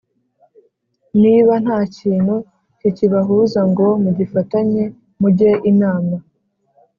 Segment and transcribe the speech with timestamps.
[1.21, 2.35] niba nta kintu
[2.79, 4.83] kikibahuza ngo mugifatanye
[5.21, 6.15] mujye inama